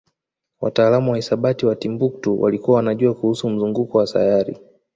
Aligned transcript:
wataalamu 0.61 1.11
wa 1.11 1.15
hisabati 1.17 1.65
wa 1.65 1.75
Timbuktu 1.75 2.41
walikuwa 2.41 2.77
wanajua 2.77 3.13
kuhusu 3.13 3.49
mzunguko 3.49 3.97
wa 3.97 4.07
sayari 4.07 4.57